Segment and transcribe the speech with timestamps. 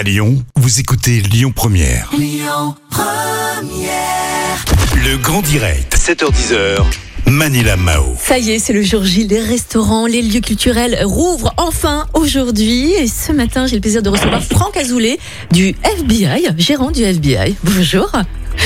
[0.00, 2.10] À Lyon, vous écoutez Lyon Première.
[4.94, 6.86] Le grand direct, 7h10h.
[7.26, 8.16] Manila Mao.
[8.18, 9.26] Ça y est, c'est le jour J.
[9.26, 12.92] Les restaurants, les lieux culturels rouvrent enfin aujourd'hui.
[12.92, 15.18] Et ce matin, j'ai le plaisir de recevoir Franck Azoulay
[15.52, 17.56] du FBI, gérant du FBI.
[17.62, 18.10] Bonjour.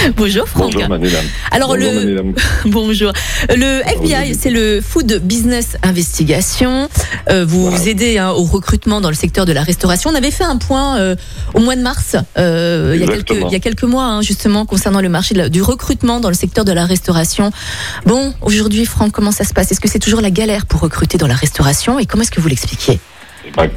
[0.16, 0.72] Bonjour Franck.
[0.74, 1.18] Bonjour Manila.
[1.50, 2.34] Alors Bonjour, le
[2.66, 3.12] bonjour.
[3.48, 6.88] Le FBI, c'est le Food Business Investigation.
[7.30, 7.84] Euh, vous Voilà.
[7.86, 10.10] aidez hein, au recrutement dans le secteur de la restauration.
[10.10, 11.16] On avait fait un point euh,
[11.54, 14.22] au mois de mars, euh, il y a quelques il y a quelques mois hein,
[14.22, 17.50] justement concernant le marché la- du recrutement dans le secteur de la restauration.
[18.06, 19.72] Bon, aujourd'hui Franck, comment ça se passe?
[19.72, 21.98] Est-ce que c'est toujours la galère pour recruter dans la restauration?
[21.98, 23.00] Et comment est-ce que vous l'expliquez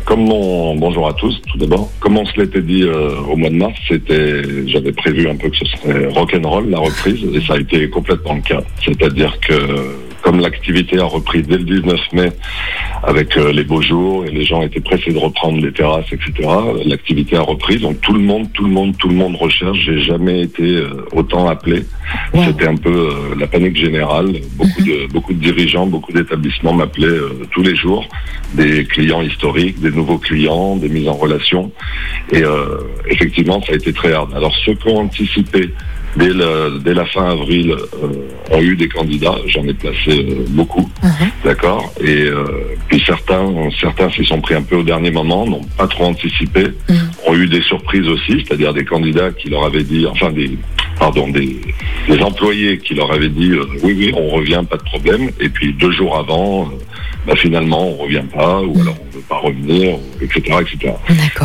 [0.05, 1.91] Comme on, bonjour à tous, tout d'abord.
[1.99, 5.50] Comme on se l'était dit euh, au mois de mars, c'était, j'avais prévu un peu
[5.50, 8.62] que ce serait rock'n'roll la reprise, et ça a été complètement le cas.
[8.84, 9.53] C'est-à-dire que
[10.27, 12.31] comme l'activité a repris dès le 19 mai
[13.04, 16.50] avec euh, les beaux jours et les gens étaient pressés de reprendre les terrasses, etc.
[16.84, 19.77] L'activité a repris, donc tout le monde, tout le monde, tout le monde recherche.
[19.86, 21.86] J'ai jamais été euh, autant appelé.
[22.34, 22.44] Wow.
[22.44, 24.34] C'était un peu euh, la panique générale.
[24.58, 27.19] Beaucoup de beaucoup de dirigeants, beaucoup d'établissements m'appelaient
[27.52, 28.06] tous les jours,
[28.53, 31.72] des clients historiques, des nouveaux clients, des mises en relation.
[32.34, 34.34] Et euh, effectivement, ça a été très hard.
[34.36, 35.72] Alors ceux qui ont anticipé
[36.18, 39.36] dès, le- dès la fin avril euh, ont eu des candidats.
[39.48, 41.30] J'en ai placé euh, beaucoup, Mhm.
[41.44, 41.94] d'accord?
[42.02, 42.44] Et euh,
[42.88, 43.48] puis certains,
[43.80, 46.96] certains s'y sont pris un peu au dernier moment, n'ont pas trop anticipé, Mhm.
[47.28, 50.58] ont eu des surprises aussi, c'est-à-dire des candidats qui leur avaient dit, enfin des
[51.00, 51.58] pardon, des,
[52.09, 55.30] des employés qui leur avaient dit euh, oui, oui, on revient, pas de problème.
[55.40, 56.76] Et puis deux jours avant, euh,
[57.28, 60.94] bah, finalement, on revient pas, ou alors on veut pas revenir, etc., etc.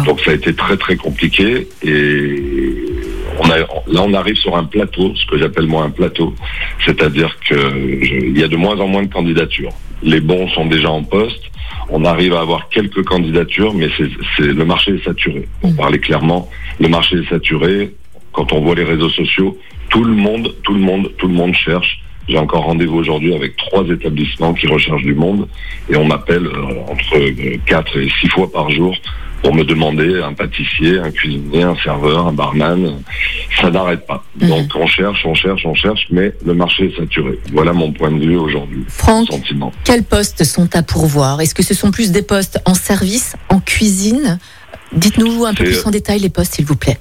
[0.07, 2.72] Donc ça a été très très compliqué et
[3.45, 6.35] on a, là on arrive sur un plateau, ce que j'appelle moi un plateau,
[6.85, 7.57] c'est-à-dire que
[8.03, 9.73] je- il y a de moins en moins de candidatures.
[10.03, 11.43] Les bons sont déjà en poste.
[11.91, 15.49] On arrive à avoir quelques candidatures, mais c'est c'est- le marché est saturé.
[15.61, 15.77] Pour Mm.
[15.77, 16.49] parler clairement,
[16.81, 17.93] le marché est saturé.
[18.33, 19.59] Quand on voit les réseaux sociaux,
[19.91, 22.02] tout le monde, tout le monde, tout le monde cherche.
[22.29, 25.49] J'ai encore rendez-vous aujourd'hui avec trois établissements qui recherchent du monde
[25.91, 28.95] et on m'appelle euh, entre euh, quatre et six fois par jour
[29.43, 33.03] pour me demander un pâtissier, un cuisinier, un serveur, un barman.
[33.61, 34.25] Ça n'arrête pas.
[34.41, 34.49] Mhm.
[34.49, 37.39] Donc on cherche, on cherche, on cherche, mais le marché est saturé.
[37.53, 38.85] Voilà mon point de vue aujourd'hui.
[38.89, 39.73] Franck, Sentiment.
[39.85, 41.41] quels postes sont à pourvoir?
[41.41, 44.39] Est-ce que ce sont plus des postes en service, en cuisine?
[44.93, 46.99] Dites-nous un peu plus en détail les postes, s'il vous plaît.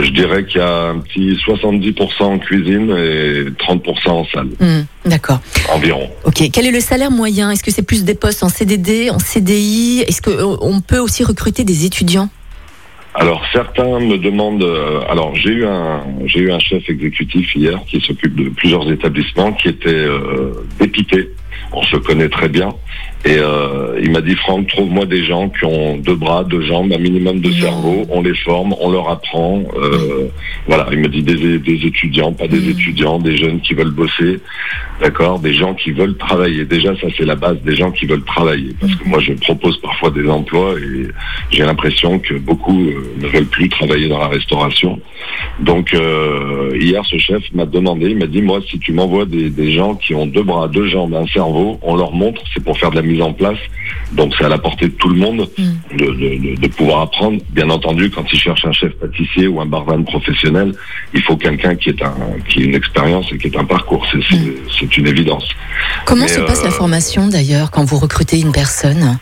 [0.00, 4.82] Je dirais qu'il y a un petit 70% en cuisine et 30% en salle, Hmm,
[5.04, 5.40] D'accord.
[5.72, 6.08] environ.
[6.24, 6.42] Ok.
[6.52, 7.50] Quel est le salaire moyen?
[7.50, 11.64] Est-ce que c'est plus des postes en CDD, en CDI Est-ce qu'on peut aussi recruter
[11.64, 12.28] des étudiants?
[13.14, 14.62] Alors certains me demandent.
[14.62, 18.88] euh, alors j'ai eu un j'ai eu un chef exécutif hier qui s'occupe de plusieurs
[18.90, 21.28] établissements qui était euh, dépité.
[21.72, 22.68] On se connaît très bien
[23.24, 26.90] et euh, il m'a dit Franck trouve-moi des gens qui ont deux bras, deux jambes,
[26.92, 28.06] un minimum de cerveau.
[28.08, 29.62] On les forme, on leur apprend.
[29.76, 30.28] euh,
[30.66, 32.70] voilà, il me dit des, des étudiants, pas des Mm.
[32.70, 34.40] étudiants, des jeunes qui veulent bosser,
[35.00, 36.64] d'accord, des gens qui veulent travailler.
[36.64, 38.70] Déjà ça c'est la base, des gens qui veulent travailler.
[38.80, 41.08] Parce que moi je propose parfois des emplois et
[41.50, 44.98] j'ai l'impression que beaucoup euh, ne veulent plus travailler dans la restauration.
[45.60, 49.50] Donc euh, hier, ce chef m'a demandé, il m'a dit, moi, si tu m'envoies des,
[49.50, 52.78] des gens qui ont deux bras, deux jambes, un cerveau, on leur montre, c'est pour
[52.78, 53.58] faire de la mise en place.
[54.12, 55.96] Donc c'est à la portée de tout le monde Mm.
[56.00, 57.38] de, de- de- de pouvoir apprendre.
[57.50, 60.72] Bien entendu, quand ils cherchent un chef pâtissier ou un barman professionnel,
[61.14, 62.14] il faut quelqu'un qui est un
[62.48, 64.04] qui ait une expérience et qui est un parcours.
[64.10, 64.20] C'est
[64.78, 65.46] c'est- une évidence.
[66.04, 69.18] Comment Mais, se passe la euh, formation d'ailleurs quand vous recrutez une personne?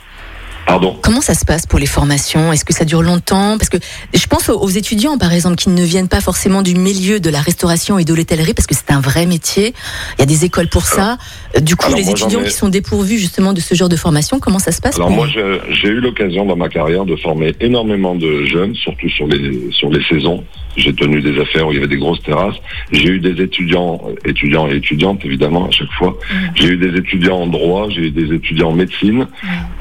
[0.68, 0.96] Pardon.
[1.02, 2.52] Comment ça se passe pour les formations?
[2.52, 3.56] Est-ce que ça dure longtemps?
[3.58, 3.78] Parce que
[4.14, 7.40] je pense aux- étudiants, par exemple, qui ne viennent pas forcément du milieu de la
[7.40, 9.72] restauration et de l'hôtellerie, parce que c'est un vrai métier.
[10.16, 11.16] Il y a des écoles pour ça.
[11.62, 14.38] Du coup, alors les étudiants ai- qui sont dépourvus justement de ce genre de formation,
[14.38, 18.14] comment ça se passe Alors moi, j'ai eu l'occasion dans ma carrière de former énormément
[18.14, 20.44] de jeunes, surtout sur les sur les saisons.
[20.76, 22.54] J'ai tenu des affaires où il y avait des grosses terrasses.
[22.92, 26.16] J'ai eu des étudiants, étudiants et étudiantes évidemment à chaque fois.
[26.54, 29.26] J'ai eu des étudiants en droit, j'ai eu des étudiants en médecine.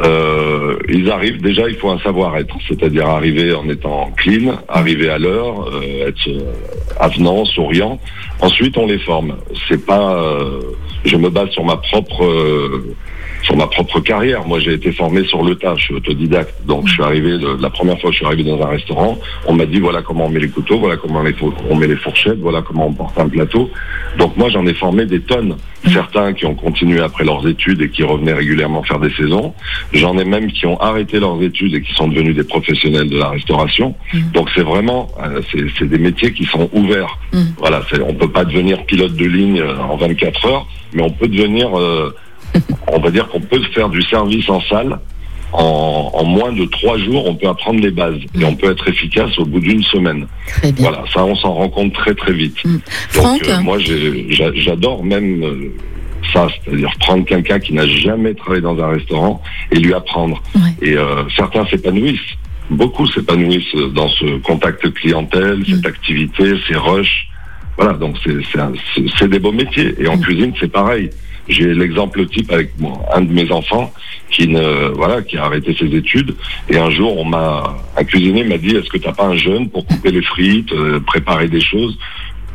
[0.03, 5.17] Euh, ils arrivent déjà, il faut un savoir-être, c'est-à-dire arriver en étant clean, arriver à
[5.17, 6.53] l'heure, euh, être euh,
[6.99, 7.99] avenant, souriant.
[8.41, 9.37] Ensuite, on les forme.
[9.67, 10.61] C'est pas, euh,
[11.05, 12.25] je me base sur ma propre
[13.43, 14.45] sur ma propre carrière.
[14.45, 16.53] Moi, j'ai été formé sur le tas, je suis autodidacte.
[16.65, 19.53] Donc, je suis arrivé, la première fois que je suis arrivé dans un restaurant, on
[19.53, 22.39] m'a dit voilà comment on met les couteaux, voilà comment on, on met les fourchettes,
[22.39, 23.69] voilà comment on porte un plateau.
[24.17, 25.55] Donc, moi, j'en ai formé des tonnes.
[25.93, 29.53] Certains qui ont continué après leurs études et qui revenaient régulièrement faire des saisons.
[29.93, 33.17] J'en ai même qui ont arrêté leurs études et qui sont devenus des professionnels de
[33.17, 33.95] la restauration.
[34.33, 35.41] Donc, c'est vraiment, euh,
[35.77, 37.17] c'est des métiers qui sont ouverts.
[37.33, 37.41] Mm.
[37.57, 41.27] Voilà, on peut pas devenir pilote de ligne euh, en 24 heures, mais on peut
[41.27, 42.13] devenir, euh,
[42.87, 44.99] on va dire qu'on peut faire du service en salle
[45.53, 48.87] en, en moins de trois jours, on peut apprendre les bases et on peut être
[48.89, 50.27] efficace au bout d'une semaine.
[50.47, 50.89] Très bien.
[50.89, 52.57] Voilà, ça, on s'en rend compte très très vite.
[52.65, 52.77] Mm.
[53.09, 55.73] Franck Donc, euh, moi, j'adore même euh,
[56.33, 59.41] ça, c'est-à-dire prendre quelqu'un qui n'a jamais travaillé dans un restaurant
[59.71, 60.41] et lui apprendre.
[60.55, 60.61] Ouais.
[60.81, 62.19] Et euh, certains s'épanouissent.
[62.69, 67.27] Beaucoup s'épanouissent dans ce contact clientèle, cette activité, ces rushs.
[67.77, 69.93] Voilà, donc c'est des beaux métiers.
[69.99, 70.21] Et en Mm.
[70.21, 71.09] cuisine, c'est pareil.
[71.47, 73.93] J'ai l'exemple type avec moi, un de mes enfants
[74.29, 76.35] qui ne voilà qui a arrêté ses études
[76.69, 79.69] et un jour on m'a un cuisinier m'a dit est-ce que t'as pas un jeune
[79.69, 81.97] pour couper les frites, euh, préparer des choses?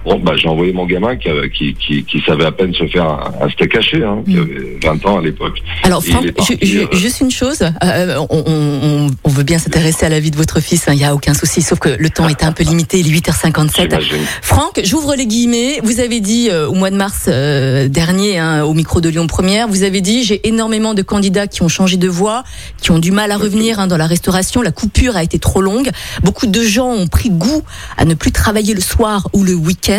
[0.04, 2.86] Bon, bah, j'ai envoyé mon gamin qui, avait- qui, qui, qui savait à peine se
[2.88, 4.40] faire un, un steak haché, hein, qui Mm.
[4.40, 5.58] avait 20 ans à l'époque.
[5.84, 10.08] Alors Franck, parti, euh, juste une chose, euh, on, on- on veut bien s'intéresser à
[10.08, 12.42] la vie de votre fils, il n'y a aucun souci, sauf que le temps est
[12.42, 13.82] un peu limité, il est 8h57.
[13.90, 14.16] J'imagine.
[14.42, 15.78] Franck, j'ouvre les guillemets.
[15.84, 19.26] Vous avez dit euh, au mois de mars euh, dernier, hein, au micro de Lyon
[19.28, 22.42] Première, vous avez dit j'ai énormément de candidats qui ont changé de voie,
[22.80, 24.62] qui ont du mal à revenir hein, dans la restauration.
[24.62, 25.90] La coupure a été trop longue.
[26.24, 27.62] Beaucoup de gens ont pris goût
[27.96, 29.91] à ne plus travailler le soir ou le week-end.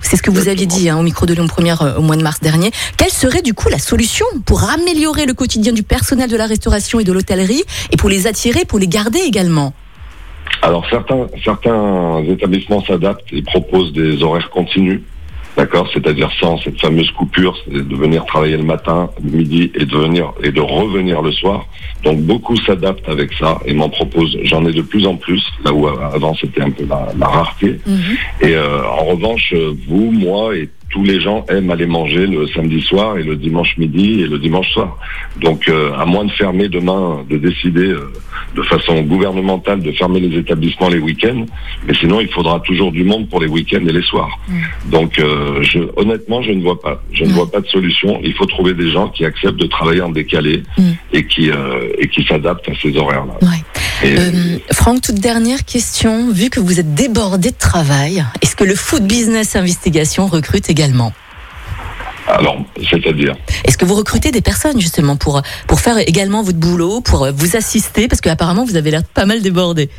[0.00, 2.16] C'est ce que vous aviez dit hein, au micro de Lyon Première euh, au mois
[2.16, 2.70] de mars dernier.
[2.96, 7.00] Quelle serait du coup la solution pour améliorer le quotidien du personnel de la restauration
[7.00, 9.72] et de l'hôtellerie et pour les attirer, pour les garder également?
[10.62, 15.00] Alors certains certains établissements s'adaptent et proposent des horaires continus.
[15.56, 19.84] D'accord, c'est-à-dire sans cette fameuse coupure, c'est de venir travailler le matin, le midi et
[19.84, 21.66] de venir et de revenir le soir.
[22.04, 24.36] Donc beaucoup s'adaptent avec ça et m'en proposent.
[24.44, 27.78] J'en ai de plus en plus, là où avant c'était un peu la, la rareté.
[28.40, 29.54] Et euh, en revanche,
[29.86, 33.76] vous, moi et tous les gens aiment aller manger le samedi soir et le dimanche
[33.78, 34.98] midi et le dimanche soir.
[35.40, 38.12] Donc, euh, à moins de fermer demain, de décider euh,
[38.54, 41.46] de façon gouvernementale de fermer les établissements les week-ends,
[41.86, 44.38] mais sinon il faudra toujours du monde pour les week-ends et les soirs.
[44.90, 47.32] Donc, euh, je, honnêtement, je ne vois pas, je ne Mm.
[47.32, 48.20] vois pas de solution.
[48.22, 50.82] Il faut trouver des gens qui acceptent de travailler en décalé Mm.
[51.14, 53.36] et qui euh, et qui s'adaptent à ces horaires-là.
[53.40, 53.62] Ouais.
[54.04, 56.30] Euh, Franck, toute dernière question.
[56.32, 61.12] Vu que vous êtes débordé de travail, est-ce que le Food Business Investigation recrute également
[62.28, 63.34] alors, c'est-à-dire.
[63.64, 67.56] Est-ce que vous recrutez des personnes justement pour, pour faire également votre boulot, pour vous
[67.56, 68.06] assister?
[68.06, 69.90] Parce qu'apparemment, vous avez l'air pas mal débordé.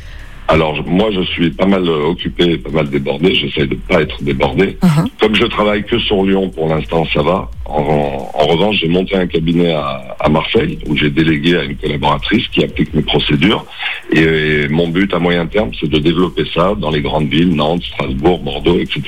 [0.46, 3.34] Alors, moi, je suis pas mal euh, occupé, pas mal débordé.
[3.34, 4.76] J'essaie de pas être débordé.
[4.82, 5.08] Mhm.
[5.18, 7.50] Comme je travaille que sur Lyon, pour l'instant, ça va.
[7.64, 11.76] En, en revanche, j'ai monté un cabinet à, à Marseille, où j'ai délégué à une
[11.76, 13.64] collaboratrice qui applique mes procédures.
[14.12, 17.54] Et, et mon but à moyen terme, c'est de développer ça dans les grandes villes,
[17.54, 19.02] Nantes, Strasbourg, Bordeaux, etc.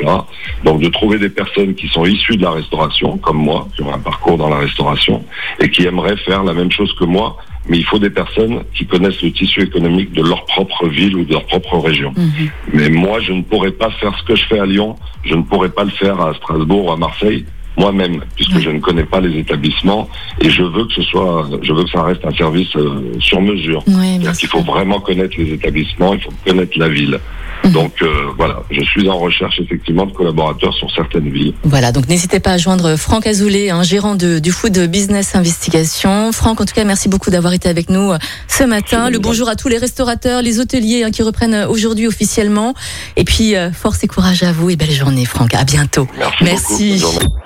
[0.65, 3.93] Donc, de trouver des personnes qui sont issues de la restauration, comme moi, qui ont
[3.93, 5.23] un parcours dans la restauration,
[5.61, 7.37] et qui aimeraient faire la même chose que moi,
[7.69, 11.25] mais il faut des personnes qui connaissent le tissu économique de leur propre ville ou
[11.25, 12.13] de leur propre région.
[12.17, 12.51] Mhm.
[12.73, 15.43] Mais moi, je ne pourrais pas faire ce que je fais à Lyon, je ne
[15.43, 17.45] pourrais pas le faire à Strasbourg ou à Marseille
[17.77, 20.09] moi-même, puisque je ne connais pas les établissements
[20.41, 23.41] et je veux que ce soit, je veux que ça reste un service euh, sur
[23.41, 23.83] mesure.
[23.87, 27.19] Oui, C'est-à-dire qu'il faut vraiment connaître les établissements, il faut connaître la ville.
[27.65, 27.73] Mhm.
[27.73, 31.55] Donc euh, voilà, je suis en recherche effectivement de collaborateurs sur certaines villes.
[31.65, 36.33] Voilà, donc n'hésitez pas à joindre Franck Azoulay, un gérant de, du Food Business Investigation.
[36.33, 38.19] Franck, en tout cas, merci beaucoup d'avoir été avec nous euh,
[38.49, 39.11] ce matin.
[39.11, 42.75] Le bonjour à tous les restaurateurs, les hôteliers hein, qui reprennent euh, aujourd'hui officiellement.
[43.17, 45.55] Et puis, euh, force et courage à vous et belle journée, Franck.
[45.55, 46.09] À bientôt.
[46.19, 47.01] Merci, Merci.
[47.01, 47.46] beaucoup.